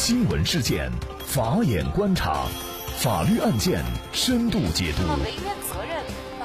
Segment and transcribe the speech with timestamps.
[0.00, 0.90] 新闻事件，
[1.26, 2.46] 法眼观察，
[2.96, 5.02] 法律案件深度解读，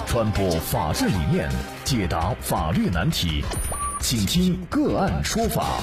[0.05, 1.49] 传播法治理念，
[1.85, 3.45] 解答法律难题，
[4.01, 5.79] 请听个案说法。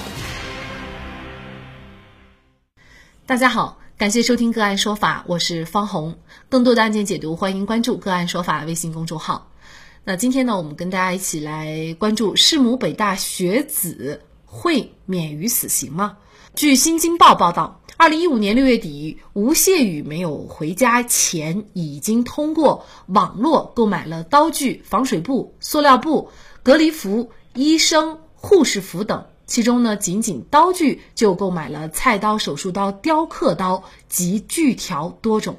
[3.25, 6.19] 大家好，感谢收听个案说法，我是方红。
[6.49, 9.49] 更多的案件解读，欢迎关注个案说法微信公众号。
[10.03, 14.21] 那今天呢，我们跟大家一起来关注：弑母北大学子
[14.53, 16.17] 会免于死刑吗？
[16.53, 26.29] 据《新京报》报道，二零一五年六月底，吴谢宇没有回家前，已经通过网络购买了刀具、防水布、塑料布、
[26.61, 29.25] 隔离服、医生、护士服等。
[29.47, 35.57] 其中呢，仅仅刀具就购买了菜刀、手术刀、雕刻刀及锯条多种。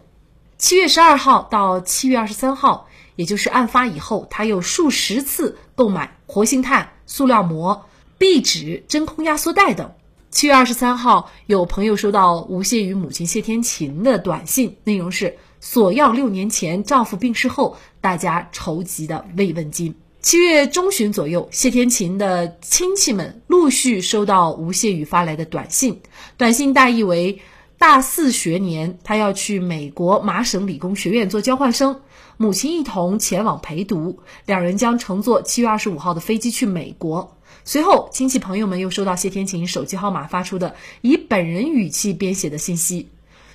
[0.56, 7.86] 七月十二号到七月二十三号，也就是案发以后，他又数十次购买活性炭、塑料膜、
[8.18, 9.92] 壁纸、真空压缩袋等。
[10.30, 19.94] 七月二十三号，有朋友收到吴谢宇母亲谢天琴的短信，内容是索要六年前丈夫病逝后大家筹集的慰问金。
[20.20, 26.00] 七月中旬左右，谢天琴的亲戚们陆续收到吴谢宇发来的短信，
[26.36, 27.40] 短信大意为：
[27.78, 32.00] 大四学年，他要去美国麻省理工学院做交换生，
[32.38, 37.33] 母亲一同前往陪读，两人将乘坐七月二十五号的飞机去美国。
[37.64, 43.08] 随后，亲戚朋友们又收到谢天琴手机号码发出的以本人语气编写的信息：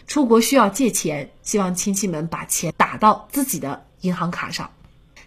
[0.08, 4.70] 出国需要借钱，希望亲戚们把钱打到自己的银行卡上。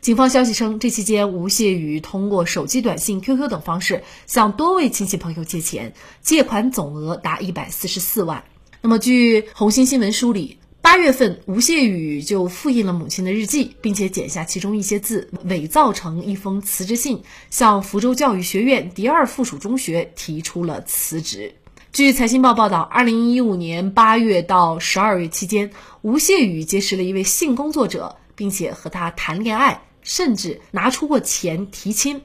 [0.01, 8.43] 警方消息称，这期间吴谢宇通过手机短信、QQ 等方式向多位亲戚朋友借钱，借款总额达一百四十四万。
[8.81, 10.59] 那么，据红星新闻梳理。
[10.83, 21.55] 八月份，吴谢宇就复印了母亲的日记，并且剪下其中一些字，伪造成一封辞职信，向福州教育学院第二附属中学提出了辞职。
[21.93, 25.71] 据财新报报道，二零一五年八月到十二月期间，
[26.03, 32.21] 吴谢宇结识了一位性工作者，并且和他谈恋爱，甚至拿出过钱提亲。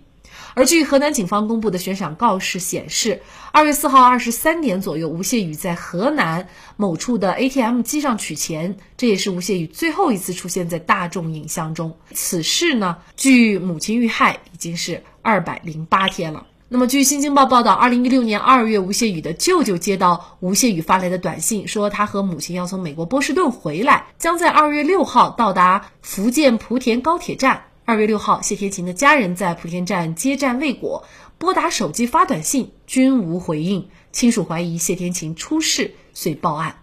[0.57, 6.47] 而据河南警方公布的悬赏告示显示，二月四号二十三点左右，吴谢宇在河南
[6.77, 11.95] 某处的 ATM 机上取钱，这也是吴谢宇最后一次出现在大众影像中。
[12.11, 16.47] 此事呢，距母亲遇害已经是二百零八天了。
[16.69, 27.65] 那么，据新京报报道，二零一六年二月，吴谢宇的舅舅接到吴谢宇发来的短信，说他和母亲要从美国波士顿回来，将在二月六号到达福建莆田高铁站。
[27.89, 31.05] 二月六号，谢天琴的家人在莆田站接站未果，
[31.37, 36.79] 拨打手机发短信均无回应，亲属怀疑谢天琴出事，遂报案。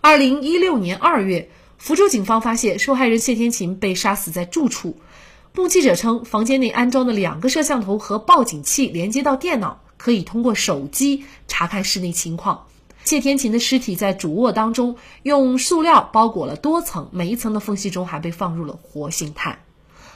[0.00, 4.96] 二零一六年二月，福州警方发现受害人谢天琴被杀死在住处，
[5.54, 12.66] 目击者称房间内安装的两个摄像头和报警器连接到电脑，可以通过手机查看室内情况。
[13.04, 19.60] 谢天琴的尸体在主卧当中用塑料包裹了多层，每一层的缝隙中还被放入了活性炭。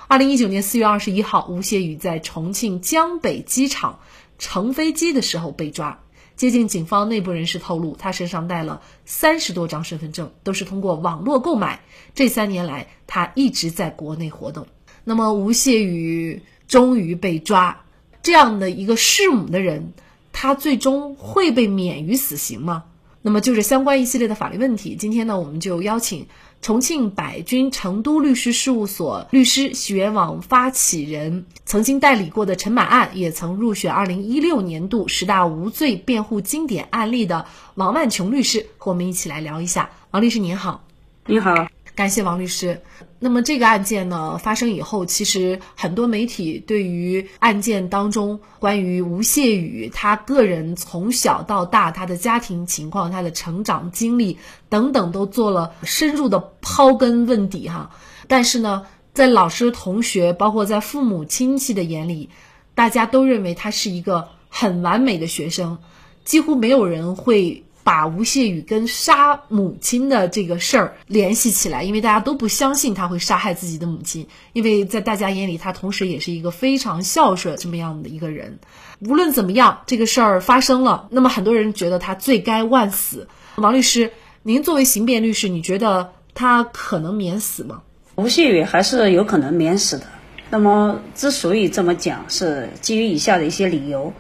[0.07, 4.01] 二零一九年四月二十一号，吴谢宇在重庆江北机场
[4.39, 6.01] 乘飞机的时候被抓。
[6.37, 11.81] 接近警方内部人士透露，他身上带了三十多张身份证，都是通过网络购买。
[12.15, 14.67] 这三年来，他一直在国内活动。
[15.05, 17.85] 那么，吴谢宇终于被抓，
[18.23, 19.95] 这样的一个弑母的人，
[20.33, 22.85] 他最终会被免于死刑吗？
[23.23, 26.27] 那么，就是相关一系列的法律问题，今天呢，我们就邀请。
[26.65, 39.91] 重庆百君成都律师事务所律师、学网发起人，曾经代理过的陈满案，也曾入选二零一六年度十大无罪辩护经典案例的王万琼律师，和我们一起来聊一下。
[40.13, 40.83] 王律师您好，
[41.27, 41.74] 您好。
[41.95, 42.83] 感谢王律师。
[43.21, 54.39] 那么这个案件呢发生以后，其实很多媒体对于案件当中关于吴谢宇他个人从小到大他的家庭情况、他的成长经历
[54.69, 57.91] 等等都做了深入的刨根问底哈。
[58.27, 62.29] 但是呢，在老师、同学，包括在父母亲戚的眼里，
[62.75, 65.79] 大家都认为他是一个很完美的学生，
[66.25, 67.64] 几乎没有人会。
[67.85, 78.59] 把吴谢宇跟杀母亲的这个事儿联系起来，因为大家都不相信他会杀害自己的母亲，因为在大家眼里，他同时也是一个非常孝顺这么样的一个人。
[79.01, 83.29] 无论怎么样，这个事儿发生了，那么很多人觉得他罪该万死。
[83.57, 84.11] 王律师，
[84.43, 87.83] 您作为刑辩律师，你觉得他可能免死吗？
[88.17, 90.07] 吴谢宇还是有可能免死的。
[90.49, 94.13] 那么之所以这么讲，是基于以下的一些理由。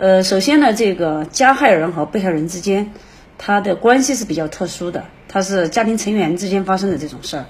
[0.00, 2.90] 呃，首先呢，这个加害人和被害人之间，
[3.36, 7.44] 他的关系是比较特殊的，他是家庭成员之间发生的这种事儿，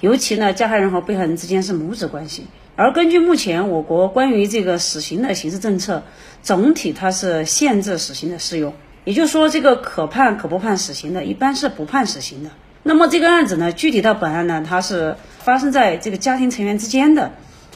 [0.00, 2.46] 尤其呢，加害人和被害人之间是母子关系。
[2.76, 6.04] 而根据目前我国关于这个死刑的刑事政策，
[6.44, 8.72] 总体它是限制死刑的适用。
[9.02, 12.50] 也就是说，这个可判可不判死刑的，一般是不判死刑的。
[12.84, 17.32] 那么这个案子呢，具体到本案呢，它是发生在这个家庭成员之间的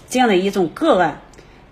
[0.08, 1.20] 这样的一种个案。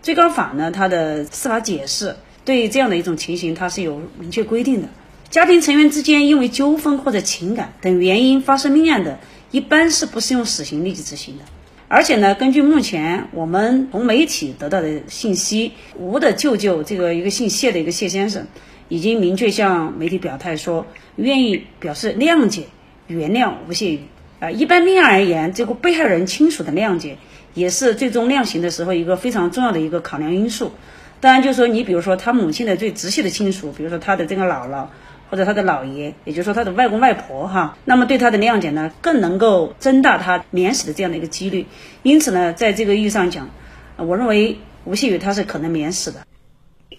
[0.03, 2.17] 最高法呢，它的司法解释
[2.49, 4.89] 对这样的一种情形，它是有明确规定的。
[5.29, 9.19] 家庭成员之间因为纠纷或者情感等原因发生命案的，
[9.51, 11.45] 一般是不适用死刑立即执行的。
[11.89, 18.47] 而且呢，根据目前我们从媒体得到的信息，吴的舅舅这个一个姓谢的一个谢先生，
[18.89, 20.87] 已经明确向媒体表态说，
[21.17, 22.63] 愿意表示谅解、
[23.09, 24.01] 原谅吴谢宇。
[24.41, 27.19] 啊，一般命案而言，这个被害人亲属的谅解，
[27.53, 30.73] 也是最终量刑的时候一个非常重要的一个考量因素。
[31.21, 34.87] 当然，就是说你比如说他母亲的最直系的亲属，比如说他的这个姥姥。
[35.31, 41.67] 或者他的姥爷，也就是说他的外公外婆哈，那么对他的谅解呢，更能够增大他免死的这样的一个几率。
[42.03, 43.51] 因此呢，在这个意义上讲，
[43.99, 46.27] 我认为吴谢宇他是可能免死的。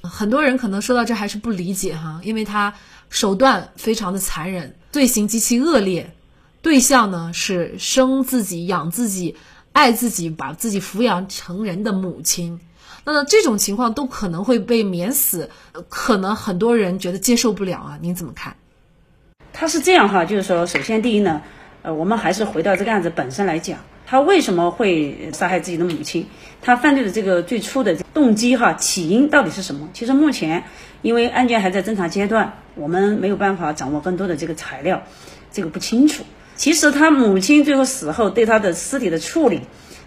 [0.03, 2.75] 很多人可能说到这还是不理解哈，因为他
[3.09, 6.13] 手段非常的残忍，罪行极其恶劣，
[6.61, 9.37] 对象呢是生自己、养自己、
[9.71, 12.59] 爱自己、把自己抚养成人的母亲。
[13.05, 15.49] 那这种情况都可能会被免死，
[15.87, 18.55] 可能很多人觉得接受不了啊，您怎么看？
[19.51, 21.41] 他是这样哈，就是说，首先第一呢，
[21.81, 26.27] 呃，我们还是回到这个案子本身来讲，他为什么会杀害自己的母亲？
[26.61, 29.89] 他犯罪的这个最初的动机哈，起因到底是什么？
[29.93, 30.65] 其实目前
[31.01, 35.03] 因为案件还在侦查阶段，我们没有办法掌握更多的这个材料，
[35.51, 36.23] 这个不清楚。
[36.55, 39.61] 其实他母亲最后死后对他的尸体的处理。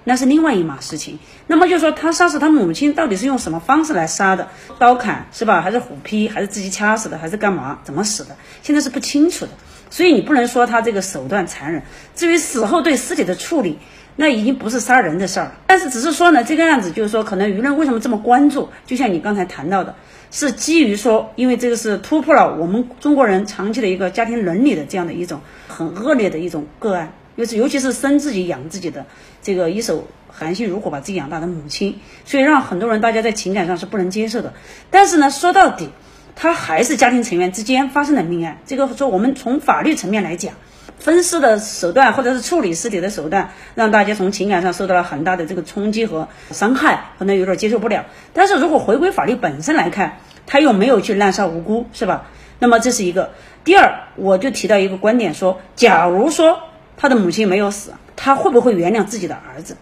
[0.05, 1.21] 那是另外一码事情。
[1.53, 4.49] 那么就说他杀死他母亲到底是用什么方式来杀的？
[4.79, 5.61] 刀砍是吧？
[5.61, 6.27] 还是虎劈？
[6.27, 7.19] 还是自己掐死的？
[7.19, 7.81] 还是干嘛？
[7.85, 8.35] 怎么死的？
[8.63, 9.51] 现在是不清楚的。
[9.91, 11.83] 所以你不能说他这个手段残忍。
[12.15, 13.79] 至于死后对尸体的处理，
[14.17, 15.53] 那已经不是杀人的事儿了。
[15.67, 18.71] 但是只是说呢，这个案子就是说，可能舆论为什么这么关注？
[18.87, 19.95] 就像你刚才谈到的，
[20.31, 27.13] 是基于说，因为这个是突破了我们中国人长期的一个家庭伦理的这样的一种很恶劣的一种个案。
[27.37, 29.07] 尤其尤其是生自己养自己的
[29.43, 34.53] 这个一手含辛茹苦把自己养大的母亲，所以让很多人大家在情感上是不能接受的。
[34.91, 35.89] 但是呢，说到底，
[36.37, 38.59] 他还是家庭成员之间发生的命案。
[38.67, 40.55] 这个说我们从法律层面来讲，
[40.99, 48.05] 分尸的手段或者是处理尸体的手段，让大家从情感上受到了很大的这个冲击和伤害，可能有点接受不了。
[48.33, 52.27] 但是如果回归法律本身来看，他又没有去滥杀无辜，是吧？
[52.59, 53.31] 那么这是一个。
[53.65, 56.61] 第二，我就提到一个观点说，假如说。
[56.97, 59.77] 他的母亲没有死，他会不会原谅自己的儿子？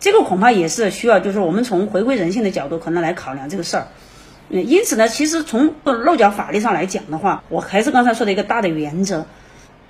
[0.00, 3.88] 这个恐怕也是需要，就是我们从回归人性的角度可能来考量这个事儿。
[4.48, 9.26] 嗯，因此呢，其实从漏脚法律上来讲的话，我还是刚才说的一个大的原则，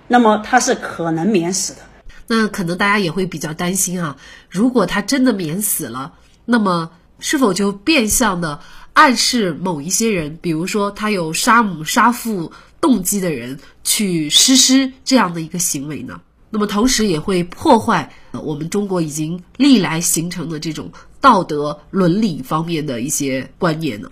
[0.08, 1.80] 那么他是可能免死的。
[2.26, 4.16] 那可能大家也会比较担心啊，
[4.50, 6.12] 如果他真的免死了，
[6.44, 8.60] 那么是否就变相的
[8.92, 16.20] 暗示某一些人，比如说他有杀母杀父动机的人去实施这样的一个行为呢？
[16.54, 24.10] 那么同时也会破坏我们中国已经历来形成的这种道德伦理方面的一些观念呢。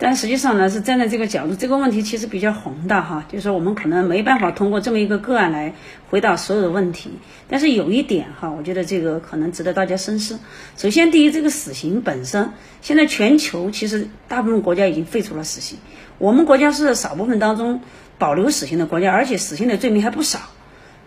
[0.00, 5.74] 但实际上呢，是站在这个角度，这个问题其实比较宏大哈，就是说我们可能没办法通过这么一个个案来
[6.10, 7.10] 回答所有的问题。
[7.48, 10.38] 但是有一点哈，我觉得这个可能值得大家深思。
[10.76, 12.50] 首先，第一，这个死刑本身，
[12.80, 15.78] 现在全球其实大部分国家已经废除了死刑，
[16.18, 17.80] 我们国家是少部分当中
[18.18, 20.38] 保留死刑的国家，而且死刑的罪名还不少。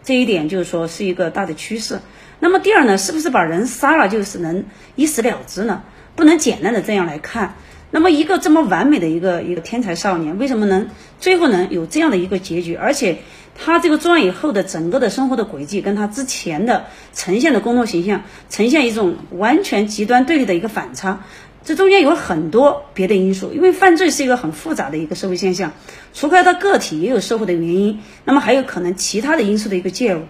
[0.04, 2.00] 这一点就是说是一个大的趋势。
[2.40, 4.66] 那么第二呢，是不是把人杀了就是能
[4.96, 5.84] 一死了之呢？
[6.16, 7.56] 不能简单的这样来看。
[7.94, 10.90] 那么一个这么完美的一个一个天才少年，为什么能
[11.20, 12.74] 最后能有这样的一个结局？
[12.74, 13.20] 而且
[13.54, 21.26] 他这个作案以后的整个的生活的轨迹，跟他之前的呈现的工作形象，呈现一种完全极端对立的一个反差。
[21.64, 25.74] 这中间有很多别的因素，因为犯罪是一个很复杂的一个社会现象，
[26.14, 30.22] 除开他个体，也有社会的原因，那么还有可能其他的因素的一个介入，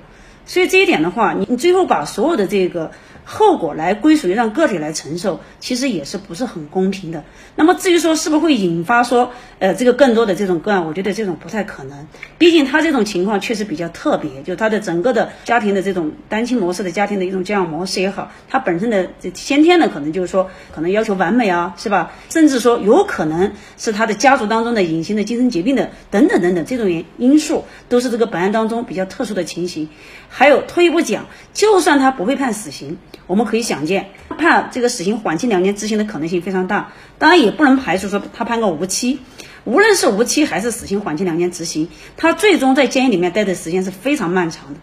[0.46, 2.92] 所以这一点的话，你你最后把所有的这个。
[3.24, 7.24] 后果来归属于让个体来承受，其实也是不是很公平的。
[7.56, 12.08] 那么至于说是不是会引发说，呃，这个更多的这种个案，我觉得这种不太可能。
[12.38, 22.12] 毕竟他这种情况确实比较特别，就他的整个的家庭的这种单亲模式的家庭的一种教养模式也好，他本身的这先天的可能就是说可能要求完美啊，是吧？
[22.30, 29.90] 甚至说有可能是他的家族当中的隐形的精神疾病的等等等等这种因因素，都是这个本案当中比较特殊的情形。
[30.34, 32.98] 还有退一步讲，就算他不会判死刑。
[33.28, 36.92] 我们可以想见，判这个死刑缓期两年执行的可能性非常大。
[37.18, 39.20] 当然，也不能排除说他判个无期。
[39.64, 41.88] 无论是无期还是死刑缓期两年执行，
[42.18, 44.80] 他最终在监狱里面待的时间是非常漫长的，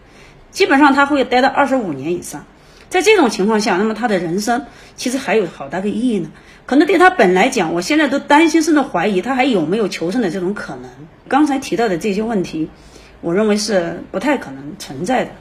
[0.51, 2.45] 基本上他会待到二十五年以上。
[2.87, 4.65] 在这种情况下，那么他的人生
[4.95, 6.31] 其实还有好大个意义呢。
[6.65, 10.89] 可能对他本来讲，我现在都担心甚至怀疑他还有没有求生的这种可能。
[11.27, 12.69] 刚才提到的这些问题，
[13.21, 15.31] 我认为是不太可能存在的。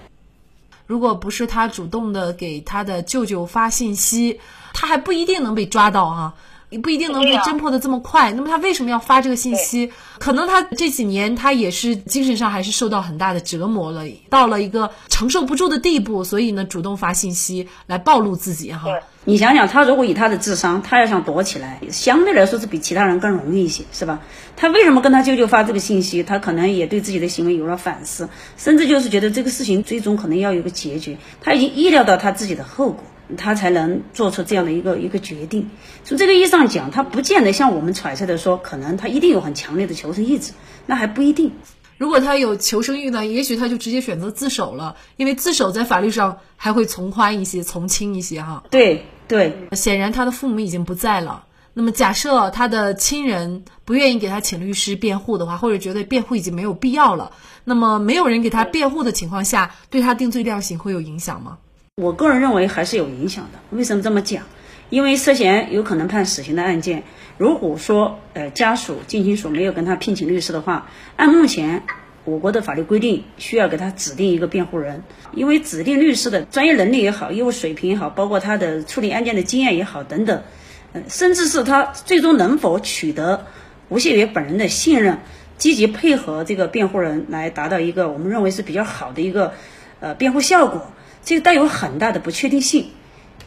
[0.89, 4.41] 如果不是他主动的给他的舅舅发信息，
[4.73, 6.35] 他还不一定能被抓到啊。
[6.71, 8.33] 也不一定能被侦破的这么快。
[8.33, 9.93] 那么他为什么要发这个信息？
[10.19, 18.89] 可能他这几年他也是精神上还是受到很大的折磨了，到了一个承受不住的地步，所以呢主动发信息来暴露自己哈。
[19.25, 24.21] 你想想，他如果以他的智商，他要想躲起来，相对来说是比其他人更容易一些，是吧？
[24.57, 26.23] 他为什么跟他舅舅发这个信息？
[26.23, 31.19] 他可能也对自己的行为有了反思，甚至就是觉得这个事情最终可能要有个结局。
[31.43, 33.05] 他已经意料到他自己的后果。
[33.37, 35.71] 他才能做出这样的一个一个决定。
[36.05, 40.53] 从这个意义上讲，他不见得像我们揣测的说，可能他一定有很强烈的求生意志，
[40.87, 41.53] 那还不一定。
[41.99, 48.63] 如果他有求生欲呢，也许他就直接选择自首了，因为自首在法律上还会从宽一些、从轻一些哈。
[48.71, 51.45] 对对，显然他的父母已经不在了。
[51.75, 57.33] 那么假设他的亲人不愿意给他请律师辩护的话，或者觉得辩护已经没有必要了，
[57.65, 61.59] 那么没有人给他辩护的情况下，对他定罪量刑会有影响吗？
[61.99, 63.59] 我个人认为还是有影响的。
[63.77, 64.45] 为什么这么讲？
[64.89, 67.03] 因为涉嫌有可能判死刑的案件，
[67.39, 71.83] 如果说呃家属、近亲属没有跟他聘请律师的话，按目前
[72.25, 75.03] 我国的法律规定，需要给他指定一个辩护人。
[75.33, 80.45] 因为指定律师的专业能力也好，业务水平也好，包括他的处理案件的经验也好等等，
[80.93, 83.45] 呃，甚至是他最终能否取得
[83.89, 85.19] 吴谢宇本人的信任，
[85.57, 89.53] 积极配合这个辩护人来达到一个我们认为是比较好的一个
[89.99, 90.93] 呃辩护效果。
[91.25, 92.91] 这个带有很大的不确定性，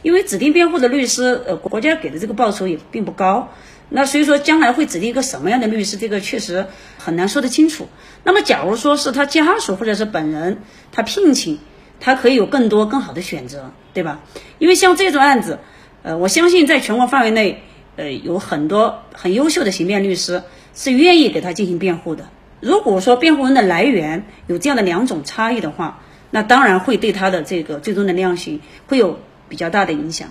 [0.02, 3.50] 因为指定辩护的律师，呃，国家给的这个报酬也并不高，
[3.88, 6.66] 那所以说将来会指定一个什么样的律师，这个确实
[6.98, 7.88] 很难说得清楚。
[8.24, 10.58] 那么，假如说是他家属或者是本人
[10.92, 11.58] 他聘请，
[11.98, 14.20] 他可以有更多更好的选择，对吧？
[14.58, 15.58] 因为像这种案子，
[16.02, 17.62] 呃，我相信在全国范围内，
[17.96, 20.42] 呃，有很多很优秀的刑辩律师
[20.74, 22.28] 是愿意给他进行辩护的。
[22.60, 26.00] 如果说辩护人的来源有这样的两种差异的话，
[26.34, 29.16] 那当然会对他的这个最终的量刑会有
[29.50, 30.26] 比较大的影响。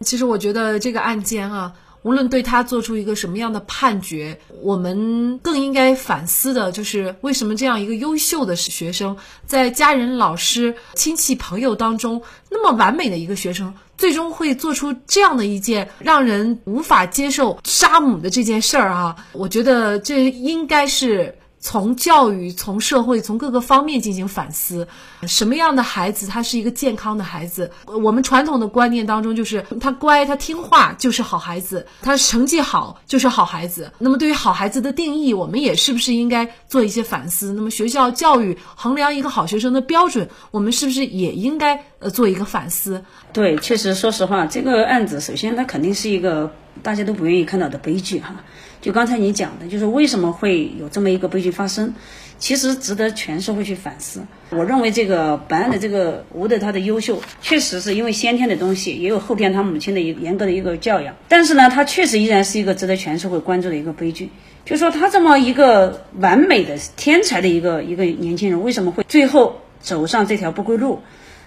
[0.00, 1.72] 其实我觉得这个案件啊，
[2.02, 12.20] 无论对他做出一个什么样的判决，我们更应该反思的就是为什么这样一个优秀的学生，在家人、老师、亲戚、朋友当中
[12.50, 19.16] 那么完美的一个学生，最终会做出这样的一件让人无法接受杀母的这件事儿啊！
[19.32, 21.34] 我觉得这应该是。
[21.66, 24.86] 从教育、从社会、从各个方面进行反思，
[25.26, 27.68] 什么样的孩子他是一个健康的孩子？
[27.86, 33.90] 我们传统的观念当中就是他乖、他听话就是好孩子，他成绩好就是好孩子。
[33.98, 37.52] 那么对于好孩子的定义，我们也是不是应该做一些反思？
[37.52, 43.02] 那么学校教育衡量一个好学生的标准，我们是不是也应该呃做一个反思？
[43.32, 46.48] 对，确实，说实话，这个案子首先它肯定是一个
[46.82, 48.44] 大家都不愿意看到的悲剧哈。
[48.80, 51.94] 就刚才你讲的，就是为什么会有这么一个悲剧发生，
[52.38, 54.20] 其实值得全社会去反思。
[54.50, 61.16] 我认为这个本案的这个吴的他的优秀，确实是因为先天的东西，也有后天他母亲的一严格的一个教养。
[61.28, 64.30] 但是呢，他确实依然是一个值得全社会关注的一个悲剧。
[64.64, 71.00] 就说他这么一个完美的天才的一个一个年轻人，为什么会最后走上这条不归路？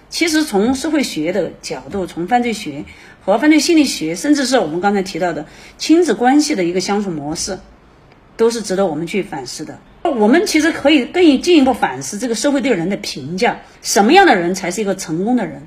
[0.10, 2.84] 其实从社会学的角度，从犯罪学
[3.30, 5.46] 和犯罪心理学，甚至是我们刚才提到的
[5.78, 7.60] 亲子关系的一个相处模式，
[8.38, 9.80] 都是值得我们去反思的。
[10.04, 15.62] 我们其实可以更进一步反思这个社会对人的评价，什么样的人才是一个成功的人？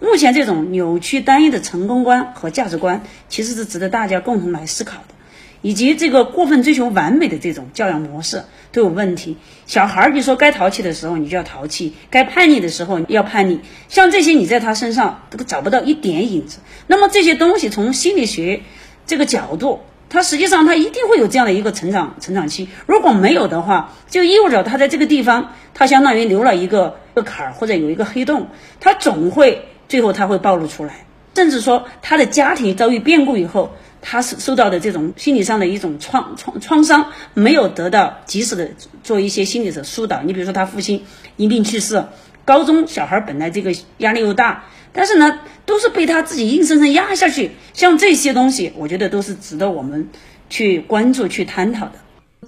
[0.00, 5.14] 目前这种扭曲单一的成功观和价值观，其实是值得大家共同来思考的。
[5.62, 9.36] 以及这个过分追求完美的这种教养模式都有问题。
[9.66, 16.58] 小孩儿，你说该淘气的时候你就要淘气，该叛逆的时候要叛逆，像这些你在他身上都找不到一点影子。
[16.86, 18.62] 那么这些东西从心理学
[19.06, 22.68] 这个角度，他实际上他一定会有这样的一个成长成长期。
[22.86, 28.48] 如果没有的话，就意味着他在这个地方，他相当于留了一个个坎儿或者有一个黑洞，
[28.80, 33.72] 他总会最后他会暴露出来，甚至说他的家庭遭遇变故以后。
[34.02, 38.70] 他是受到的这种心理上的一种创创创伤，没有得到及时的
[39.02, 40.22] 做一些心理的疏导。
[40.22, 41.04] 你比如说，他父亲
[41.36, 42.04] 因病去世，
[42.44, 47.50] 高中小孩本来这个压力又大，但是呢，都是被他自己硬生生压下去。
[47.72, 50.08] 像这些东西，我觉得都是值得我们
[50.48, 51.92] 去关注、去探讨的。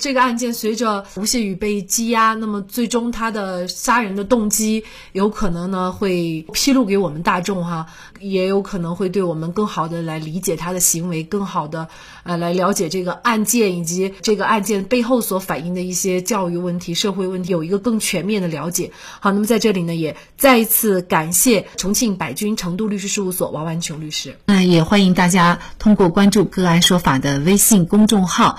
[0.03, 4.83] 这个案件随着吴谢宇被羁押，那么最终他的杀人的动机
[5.13, 7.87] 有可能呢会披露给我们大众哈，
[8.19, 11.87] 也有可能会对我们更好的来理解他的行为，更好的
[12.25, 18.91] 呃来了解这个案件以及这个案件背后所反映的一些教育问题、社会问题，有一个更全面的了解。
[19.21, 24.37] 好，那么在这里呢，也再一次感谢重庆百君成都律师事务所王万琼律师。
[24.47, 28.59] 那也欢迎大家通过关注“个案说法”的微信公众号，